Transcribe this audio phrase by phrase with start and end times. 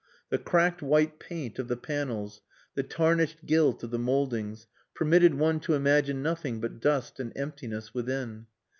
[0.29, 2.41] The cracked white paint of the panels,
[2.73, 7.93] the tarnished gilt of the mouldings, permitted one to imagine nothing but dust and emptiness
[7.93, 8.47] within.